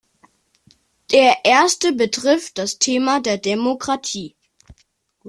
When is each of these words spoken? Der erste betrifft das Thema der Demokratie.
Der 1.11 1.45
erste 1.45 1.93
betrifft 1.93 2.57
das 2.57 2.79
Thema 2.79 3.19
der 3.19 3.37
Demokratie. 3.37 4.35